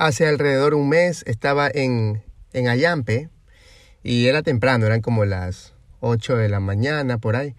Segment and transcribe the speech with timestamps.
[0.00, 2.22] Hace alrededor un mes estaba en,
[2.54, 3.28] en Ayampe
[4.02, 7.54] y era temprano, eran como las 8 de la mañana por ahí.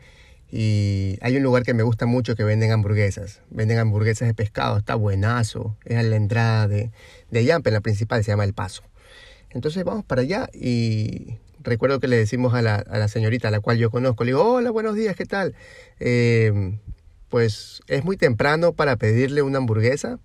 [0.51, 3.41] Y hay un lugar que me gusta mucho que venden hamburguesas.
[3.51, 5.77] Venden hamburguesas de pescado, está buenazo.
[5.85, 6.89] Es a la entrada de,
[7.29, 8.81] de Ayampe, la principal, se llama El Paso.
[9.51, 13.51] Entonces vamos para allá y recuerdo que le decimos a la, a la señorita a
[13.51, 15.53] la cual yo conozco, le digo, hola, buenos días, ¿qué tal?
[15.99, 16.79] Eh,
[17.29, 20.17] pues es muy temprano para pedirle una hamburguesa.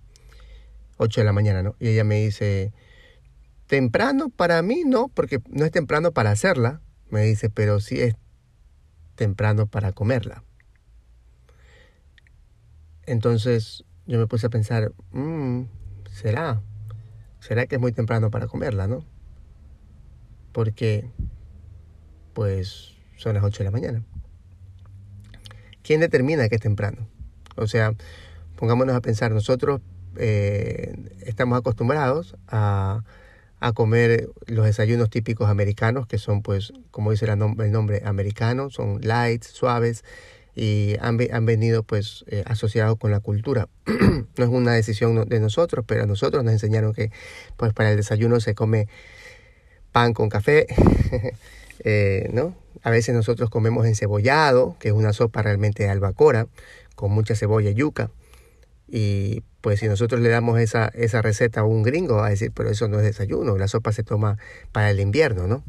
[0.97, 1.75] 8 de la mañana, ¿no?
[1.79, 2.73] Y ella me dice,
[3.67, 8.15] temprano para mí no, porque no es temprano para hacerla, me dice, pero sí es
[9.15, 10.43] temprano para comerla.
[13.05, 15.63] Entonces yo me puse a pensar, mmm,
[16.11, 16.61] ¿será?
[17.39, 19.05] ¿Será que es muy temprano para comerla, no?
[20.51, 21.09] Porque,
[22.33, 24.03] pues, son las 8 de la mañana.
[25.83, 27.07] ¿Quién determina que es temprano?
[27.55, 27.93] O sea,
[28.55, 29.81] pongámonos a pensar, nosotros
[30.19, 33.03] eh, estamos acostumbrados a,
[33.59, 37.37] a, comer los desayunos típicos americanos, que son, pues, como dice el
[37.71, 40.03] nombre, americano, son light, suaves,
[40.55, 43.69] y han, han venido, pues, eh, asociados con la cultura.
[43.85, 47.11] no es una decisión de nosotros, pero a nosotros nos enseñaron que,
[47.57, 48.87] pues, para el desayuno se come
[49.91, 50.67] pan con café,
[51.83, 52.55] eh, ¿no?
[52.83, 56.47] A veces nosotros comemos encebollado, que es una sopa realmente de albacora,
[56.95, 58.09] con mucha cebolla y yuca.
[58.87, 62.51] Y pues si nosotros le damos esa, esa receta a un gringo, va a decir,
[62.53, 64.37] pero eso no es desayuno, la sopa se toma
[64.71, 65.63] para el invierno, ¿no?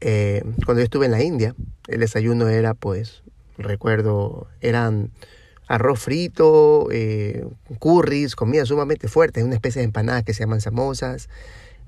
[0.00, 1.54] Eh, cuando yo estuve en la India,
[1.88, 3.22] el desayuno era, pues,
[3.58, 5.10] recuerdo, eran
[5.66, 7.44] arroz frito, eh,
[7.78, 11.28] curries, comida sumamente fuerte, una especie de empanadas que se llaman samosas.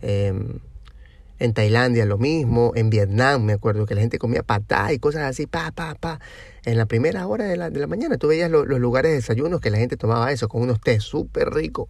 [0.03, 0.33] Eh,
[1.41, 5.23] en Tailandia lo mismo, en Vietnam me acuerdo que la gente comía patá y cosas
[5.23, 6.19] así, pa, pa, pa.
[6.69, 9.63] En la primera hora de la, de la mañana tú veías los lugares de desayunos
[9.63, 11.89] que la gente tomaba eso, con unos té súper ricos.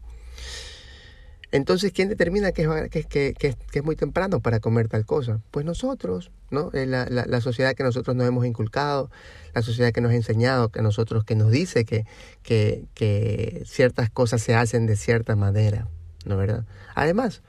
[1.51, 5.41] Entonces, ¿quién determina que es, que, que, que es, muy temprano para comer tal cosa?
[5.51, 6.71] Pues nosotros, ¿no?
[6.73, 9.11] La, la, la, sociedad que nosotros nos hemos inculcado,
[9.53, 12.07] la sociedad que nos ha enseñado, que nosotros, que nos dice que,
[12.45, 15.89] que, que ciertas cosas se hacen de cierta manera,
[16.25, 16.67] ¿no verdad?
[16.95, 17.43] Además,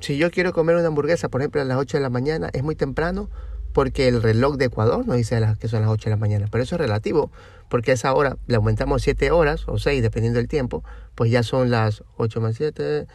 [0.00, 2.62] si yo quiero comer una hamburguesa, por ejemplo, a las 8 de la mañana, es
[2.62, 3.28] muy temprano
[3.74, 6.46] porque el reloj de Ecuador nos dice que son las 8 de la mañana.
[6.48, 7.32] Pero eso es relativo,
[7.68, 10.84] porque a esa hora le aumentamos 7 horas o 6, dependiendo del tiempo,
[11.16, 13.06] pues ya son las 8 más 7,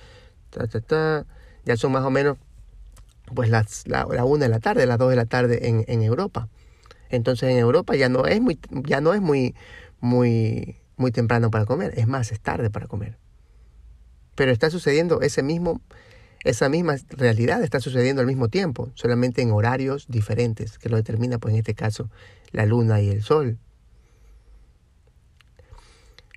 [0.49, 1.25] ta, ta, ta,
[1.63, 2.37] ya son más o menos
[3.33, 6.01] pues las, la, la 1 de la tarde, las 2 de la tarde en, en
[6.01, 6.49] Europa.
[7.09, 9.55] Entonces en Europa ya no es muy, ya no es muy,
[10.01, 13.17] muy, muy temprano para comer, es más, es tarde para comer.
[14.35, 15.79] Pero está sucediendo ese mismo
[16.43, 21.37] esa misma realidad está sucediendo al mismo tiempo, solamente en horarios diferentes, que lo determina,
[21.37, 22.09] pues en este caso,
[22.51, 23.57] la luna y el sol.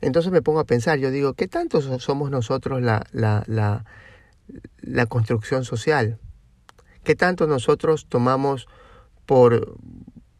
[0.01, 3.85] Entonces me pongo a pensar, yo digo, ¿qué tanto somos nosotros la, la, la,
[4.81, 6.19] la construcción social?
[7.05, 8.67] ¿Qué tanto nosotros tomamos
[9.27, 9.77] por,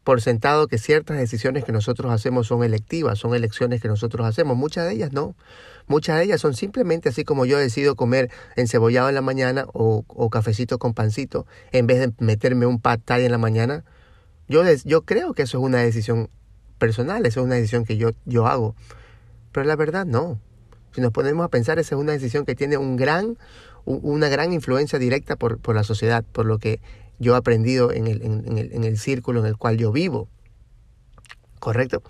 [0.03, 4.57] por sentado que ciertas decisiones que nosotros hacemos son electivas, son elecciones que nosotros hacemos.
[4.57, 5.35] Muchas de ellas no.
[5.87, 10.03] Muchas de ellas son simplemente así como yo decido comer encebollado en la mañana o,
[10.29, 13.83] cafecito con pancito en vez de meterme un pad en la mañana.
[14.47, 16.29] Yo, yo creo que eso es una decisión
[16.77, 18.75] personal, eso es una decisión que yo, yo hago.
[19.51, 20.39] Pero la verdad no.
[20.93, 23.37] Si nos ponemos a pensar, esa es una decisión que tiene un gran,
[23.85, 26.81] una gran influencia directa por, por la sociedad, por lo que
[27.23, 30.29] yo he aprendido en el, en, el, en el círculo en el cual yo vivo.
[31.59, 32.03] ¿Correcto?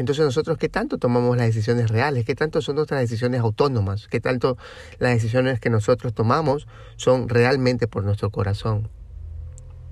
[0.00, 2.24] Entonces nosotros, ¿qué tanto tomamos las decisiones reales?
[2.24, 4.08] ¿Qué tanto son nuestras decisiones autónomas?
[4.08, 4.56] ¿Qué tanto
[4.98, 6.66] las decisiones que nosotros tomamos
[6.96, 8.88] son realmente por nuestro corazón?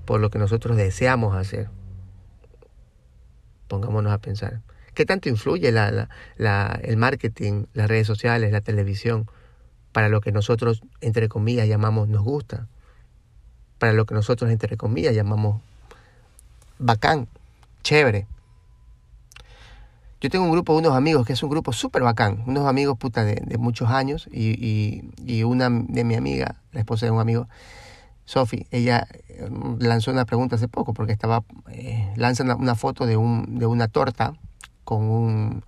[0.07, 1.69] Por lo que nosotros deseamos hacer.
[3.69, 4.63] Pongámonos a pensar.
[4.95, 9.27] ¿Qué tanto influye el marketing, las redes sociales, la televisión,
[9.93, 12.67] para lo que nosotros, entre comillas, llamamos nos gusta?
[13.79, 15.61] Para lo que nosotros, entre comillas, llamamos
[16.79, 17.29] bacán,
[17.83, 18.27] chévere.
[20.21, 22.99] Yo tengo un grupo de unos amigos que es un grupo súper bacán, unos amigos
[22.99, 27.21] puta de, muchos años y, y, y, una de mi amiga, la esposa de un
[27.21, 27.47] amigo,
[28.25, 29.49] Sophie, ella eh,
[29.79, 33.67] lanzó una pregunta hace poco porque estaba, eh, lanza una, una, foto de, un, de
[33.67, 34.35] una torta
[34.85, 35.65] con un,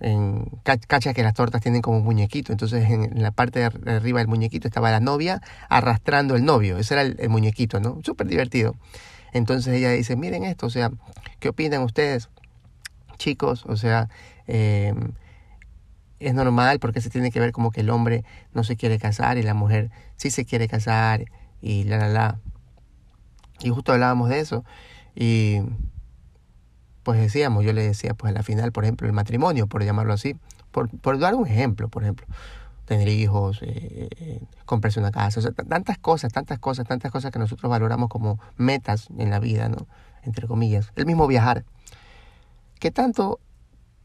[0.00, 2.52] en cacha que las tortas tienen como un muñequito.
[2.52, 6.78] Entonces en, la parte de arriba del muñequito estaba la novia arrastrando el novio.
[6.78, 8.00] Ese era el, muñequito, ¿no?
[8.04, 8.74] Súper divertido.
[9.32, 10.90] Entonces ella dice, miren esto, o sea,
[11.40, 12.28] ¿qué opinan ustedes,
[13.18, 13.64] chicos?
[13.66, 14.08] O sea,
[14.46, 15.12] em,
[16.20, 19.38] es normal porque se tiene que ver como que el hombre no se quiere casar
[19.38, 21.26] y la mujer sí se quiere casar
[21.60, 22.38] y la, la, la.
[23.60, 24.64] Y justo hablábamos de eso.
[25.14, 25.60] Y
[27.06, 30.12] pues decíamos, yo le decía, pues a la final, por ejemplo, el matrimonio, por llamarlo
[30.12, 30.34] así,
[30.72, 32.26] por, por dar un ejemplo, por ejemplo,
[32.84, 37.30] tener hijos, eh, eh, comprarse una casa, o sea, tantas cosas, tantas cosas, tantas cosas
[37.30, 39.86] que nosotros valoramos como metas en la vida, ¿no?
[40.24, 40.90] Entre comillas.
[40.96, 41.64] El mismo viajar.
[42.80, 43.38] ¿Qué tanto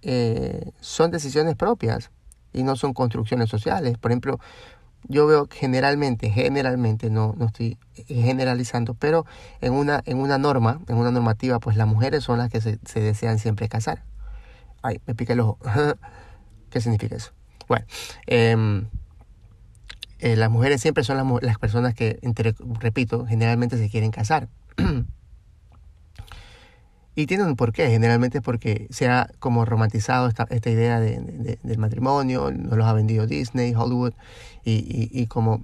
[0.03, 2.11] eh, son decisiones propias
[2.53, 3.97] y no son construcciones sociales?
[3.97, 4.39] Por ejemplo,
[5.07, 7.77] yo veo generalmente, generalmente, no, no estoy
[8.07, 9.25] generalizando, pero
[9.61, 12.79] en una, en una norma, en una normativa, pues las mujeres son las que se,
[12.99, 14.03] desean siempre casar.
[14.81, 15.57] Ay, me pica el ojo.
[16.69, 17.31] ¿Qué significa eso?
[17.67, 17.85] Bueno,
[18.27, 18.87] em,
[20.19, 22.19] eh, las mujeres siempre son las, las personas que,
[22.79, 24.47] repito, generalmente se quieren casar.
[27.21, 31.59] Y tiene un porqué, generalmente es porque se ha como romantizado esta, esta idea de,
[31.61, 34.13] del matrimonio, nos los ha vendido Disney, Hollywood,
[34.65, 35.63] y, y, como,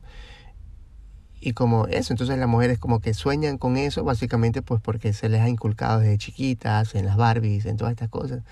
[1.41, 2.13] y como eso.
[2.13, 5.99] Entonces las mujeres como que sueñan con eso, básicamente pues porque se les ha inculcado
[5.99, 8.43] desde chiquitas, en las Barbies, en todas estas cosas,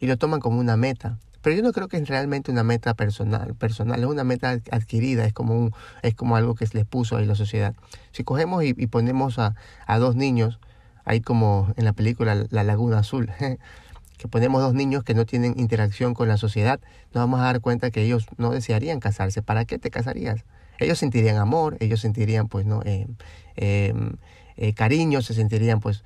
[0.00, 1.18] y lo toman como una meta.
[1.42, 5.26] Pero yo no creo que es realmente una meta personal, personal, es una meta adquirida,
[5.26, 7.74] es como, un, es como algo que se les puso ahí la sociedad.
[8.12, 9.54] Si cogemos y, y ponemos a,
[9.86, 10.60] a dos niños,
[11.06, 13.30] hay como en la película La Laguna Azul,
[14.18, 16.80] que ponemos dos niños que no tienen interacción con la sociedad,
[17.14, 19.40] nos vamos a dar cuenta que ellos no desearían casarse.
[19.40, 20.44] ¿Para qué te casarías?
[20.78, 23.06] Ellos sentirían amor, ellos sentirían pues no eh,
[23.54, 24.16] em,
[24.56, 26.02] eh, cariño, se sentirían pues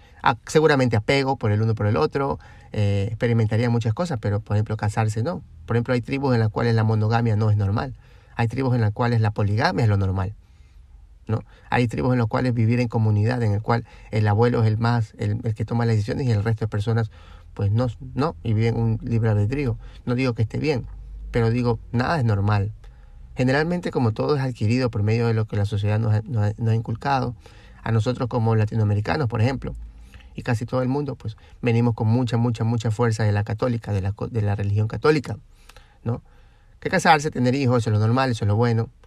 [0.46, 2.38] seguramente apego por el uno por el otro,
[2.72, 5.42] eh, experimentarían muchas cosas, pero por ejemplo casarse no.
[5.64, 7.94] Por ejemplo hay tribus en las cuales la monogamia no es normal,
[8.36, 10.34] hay tribus en las cuales la poligamia es lo normal.
[11.70, 14.78] Hay tribus en las cuales vivir en comunidad, en el cual el abuelo es el
[14.78, 17.10] más, el, que toma las decisiones y el resto de personas,
[17.54, 19.78] pues no, no, y viven un libre albedrío.
[20.06, 20.86] No digo que esté bien,
[21.30, 22.72] pero digo, nada es normal.
[23.36, 27.34] Generalmente, como todo es adquirido por medio de lo que la sociedad nos ha, inculcado,
[27.82, 29.74] a nosotros como latinoamericanos, por ejemplo,
[30.34, 33.92] y casi todo el mundo, pues venimos con mucha, mucha, mucha fuerza de la católica,
[33.92, 35.38] de la, de la religión católica,
[36.04, 36.22] ¿no?
[36.80, 38.99] Que casarse, tener hijos, eso es lo normal, eso es lo bueno, ¿no?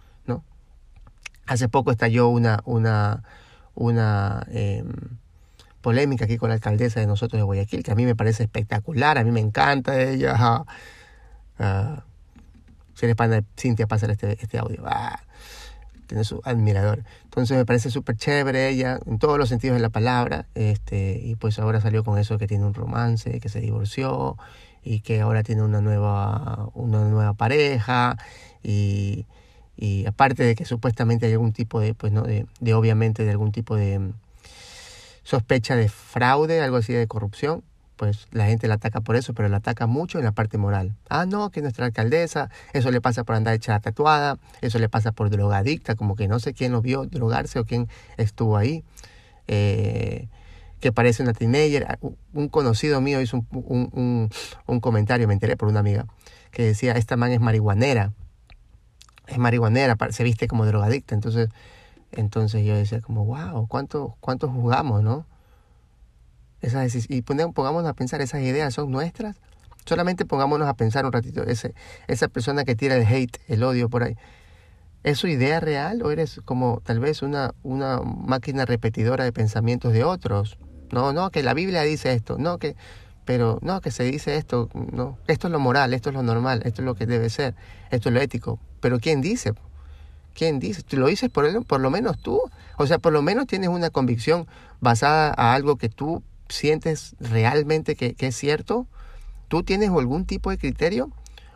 [1.46, 3.22] Hace poco estalló una, una,
[3.74, 4.92] una em,
[5.80, 9.18] polémica aquí con la alcaldesa de nosotros de Guayaquil, que a mí me parece espectacular,
[9.18, 10.64] a mí me encanta ella.
[11.58, 12.00] Uh,
[12.94, 14.82] si eres pana de Cintia, pásale este, este audio.
[14.86, 15.20] Ah,
[16.06, 17.04] tiene su admirador.
[17.24, 20.46] Entonces me parece súper chévere ella, en todos los sentidos de la palabra.
[20.54, 24.36] Este, y pues ahora salió con eso que tiene un romance, que se divorció
[24.82, 28.16] y que ahora tiene una nueva, una nueva pareja.
[28.62, 29.26] Y,
[29.76, 32.22] y aparte de que supuestamente hay algún tipo de, pues, ¿no?
[32.22, 34.12] de, de obviamente de algún tipo de mm,
[35.22, 37.64] sospecha de fraude, algo así de corrupción,
[37.96, 40.94] pues la gente la ataca por eso, pero la ataca mucho en la parte moral.
[41.08, 45.12] Ah, no, que nuestra alcaldesa, eso le pasa por andar hecha tatuada, eso le pasa
[45.12, 48.84] por drogadicta, como que no sé quién lo vio drogarse o quién estuvo ahí,
[49.46, 50.28] eh,
[50.80, 51.86] que parece una teenager.
[51.88, 51.98] Ah,
[52.32, 54.30] un conocido mío hizo un, un, un,
[54.66, 56.06] un comentario, me enteré por una amiga,
[56.50, 58.12] que decía, esta man es marihuanera
[59.26, 61.14] es marihuanera, se viste como drogadicta.
[61.14, 61.48] Entonces,
[62.12, 65.26] entonces yo decía como, wow, ¿cuánto, cuánto jugamos, no?
[66.60, 69.36] Esas, y pongámonos a pensar, esas ideas son nuestras.
[69.84, 74.02] Solamente pongámonos a pensar un ratito, esa persona que tira el hate, el odio por
[74.02, 74.16] ahí.
[75.02, 79.92] ¿Es su idea real o eres como tal vez una, una máquina repetidora de pensamientos
[79.92, 80.56] de otros?
[80.90, 82.76] No, no, que la Biblia dice esto, no, que,
[83.24, 86.62] pero no, que se dice esto, no, esto es lo moral, esto es lo normal,
[86.64, 87.54] esto es lo que debe ser,
[87.90, 88.58] esto es lo ético.
[88.80, 89.54] Pero ¿quién dice?
[90.34, 90.82] ¿Quién dice?
[90.82, 92.40] ¿Tú lo dices por, por lo menos tú?
[92.76, 94.46] O sea, por lo menos tienes una convicción
[94.80, 98.86] basada a algo que tú sientes realmente que, es cierto.
[99.48, 101.10] ¿Tú tienes algún tipo de criterio?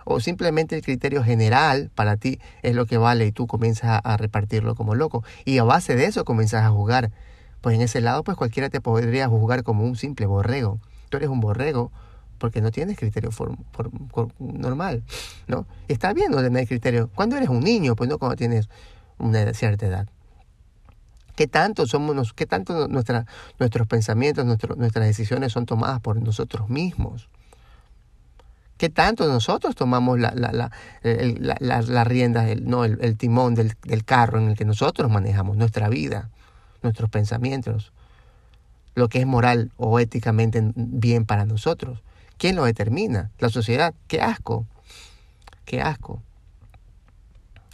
[0.04, 4.16] ¿O simplemente el criterio general para ti es lo que vale y tú comienzas a,
[4.16, 5.24] repartirlo como loco?
[5.44, 7.10] Y a base de eso comienzas a jugar.
[7.60, 10.80] Pues en ese lado, pues cualquiera te podría juzgar como un simple borrego.
[11.08, 11.90] Tú eres un borrego
[12.38, 13.30] porque no tienes criterio
[14.38, 15.02] normal,
[15.46, 15.66] ¿no?
[15.88, 17.10] Está bien no tener criterio.
[17.14, 18.68] Cuando eres un niño, pues no cuando tienes
[19.18, 20.08] una cierta edad.
[21.34, 23.26] ¿Qué tanto somos, qué tanto nuestra,
[23.58, 27.28] nuestros pensamientos, nuestras decisiones son tomadas por nosotros mismos?
[28.76, 30.70] ¿Qué tanto nosotros tomamos la, la, la,
[31.02, 36.30] el, no, el, timón del, del carro en el que nosotros manejamos nuestra vida,
[36.82, 37.92] nuestros pensamientos,
[38.98, 42.02] lo que es moral o éticamente bien para nosotros?
[42.36, 43.30] ¿Quién lo determina?
[43.38, 43.94] La sociedad.
[44.06, 44.66] Qué asco.
[45.64, 46.22] Qué asco.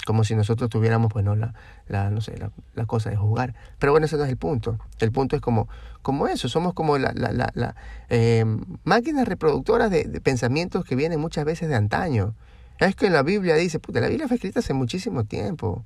[0.07, 1.54] Como si nosotros tuviéramos, bueno, la,
[1.87, 3.54] la, no sé, la, cosa de jugar.
[3.78, 4.78] Pero bueno, ese no es el punto.
[4.99, 5.69] El punto es como,
[6.02, 7.75] como eso, somos como la,
[8.11, 8.45] eh,
[8.85, 12.35] máquinas reproductoras de, de, pensamientos que vienen muchas veces de antaño.
[12.78, 15.85] Es que la Biblia dice, puta, la Biblia fue escrita hace muchísimo tiempo.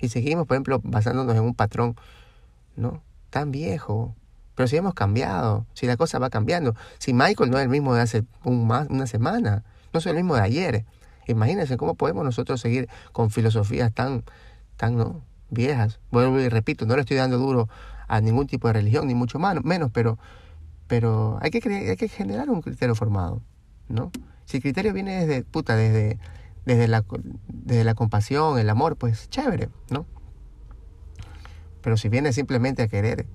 [0.00, 1.96] Y seguimos, por ejemplo, basándonos en un patrón,
[2.76, 3.02] ¿no?
[3.30, 4.14] Tan viejo.
[4.58, 6.74] Pero si hemos cambiado, si la cosa va cambiando.
[6.98, 9.62] Si Michael no es el mismo de hace un una semana,
[9.92, 10.84] no es el mismo de ayer.
[11.28, 14.24] Imagínense cómo podemos nosotros seguir con filosofías tan,
[14.76, 15.22] tan ¿no?
[15.48, 16.00] viejas.
[16.10, 17.68] Vuelvo y repito, no le estoy dando duro
[18.08, 20.18] a ningún tipo de religión, ni mucho menos, pero,
[20.88, 21.60] pero hay, que
[21.90, 23.40] hay que generar un criterio formado,
[23.88, 24.10] ¿no?
[24.44, 26.18] Si el criterio viene desde, puta, desde,
[26.64, 27.04] desde, la,
[27.46, 30.04] desde la compasión, el amor, pues chévere, ¿no?
[31.80, 33.28] Pero si viene simplemente a querer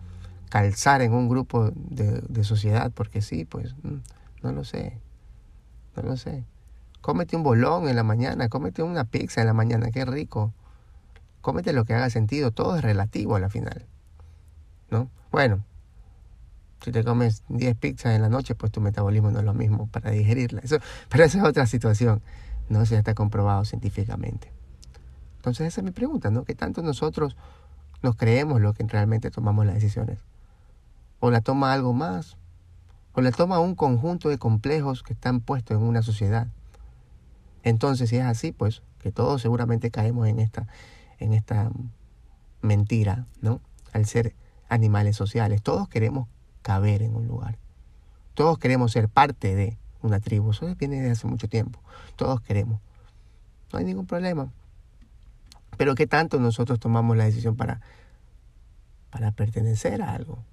[0.54, 3.96] calzar en un grupo de, sociedad, porque sí, pues mm,
[4.44, 5.00] no lo sé,
[5.96, 6.44] no lo sé.
[7.02, 10.54] Cómete un bolón en la mañana, cómete una pizza en la mañana, qué rico.
[11.42, 13.88] Cómete lo que haga sentido, todo es relativo a la final.
[14.92, 15.10] ¿No?
[15.32, 15.64] Bueno,
[16.84, 19.88] si te comes 10 pizzas en la noche, pues tu metabolismo no es lo mismo
[19.88, 20.62] para digerirla.
[20.62, 20.78] Eso,
[21.10, 22.22] pero esa es otra situación.
[22.70, 24.52] No se está comprobado científicamente.
[25.38, 26.44] Entonces esa es mi pregunta, ¿no?
[26.44, 27.38] ¿Qué tanto nosotros
[28.04, 30.20] nos creemos lo que realmente tomamos las decisiones?
[31.26, 32.36] ¿O la toma algo más?
[33.14, 36.48] ¿O la toma un conjunto de complejos que están puestos en una sociedad?
[37.64, 40.68] Entonces, si es así, pues que todos seguramente caemos en esta,
[41.20, 41.72] en esta
[42.62, 43.62] mentira, ¿no?
[43.94, 44.36] Al ser
[44.68, 45.62] animales sociales.
[45.62, 46.28] Todos queremos
[46.62, 47.58] caber en un lugar.
[48.34, 50.52] Todos queremos ser parte de una tribu.
[50.52, 51.80] Eso viene desde hace mucho tiempo.
[52.18, 52.82] Todos queremos.
[53.72, 54.52] No hay ningún problema.
[55.78, 57.80] Pero ¿qué tanto nosotros tomamos la decisión para,
[59.10, 60.44] para pertenecer a algo?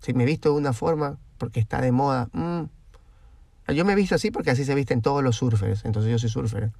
[0.00, 2.62] Si me he visto de una forma porque está de moda, mm,
[3.72, 6.30] yo me he visto así porque así se visten todos los surfers, entonces yo soy
[6.30, 6.72] surfer.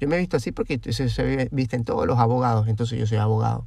[0.00, 3.18] Yo me he visto así porque se, se visten todos los abogados, entonces yo soy
[3.18, 3.66] abogado.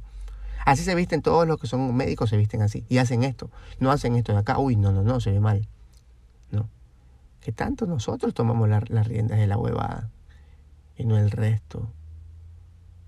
[0.64, 2.84] Así se visten todos los que son médicos, se visten así.
[2.88, 3.50] Y hacen esto.
[3.80, 4.58] No hacen esto de acá.
[4.58, 5.68] Uy, no, no, no, se ve mal.
[6.50, 6.68] No.
[7.40, 10.10] Que tanto nosotros tomamos las riendas de la huevada.
[10.96, 11.90] Y no el resto.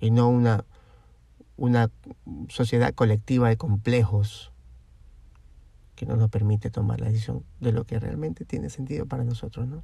[0.00, 0.64] Y no una,
[1.57, 1.90] una
[2.49, 4.52] sociedad colectiva de complejos
[5.97, 9.67] que no nos permite tomar la decisión de lo que realmente tiene sentido para nosotros,
[9.67, 9.83] ¿no?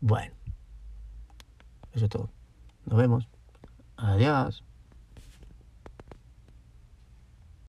[0.00, 0.34] Bueno,
[1.92, 2.30] eso es todo.
[2.86, 3.28] Nos vemos.
[3.96, 4.65] Adiós.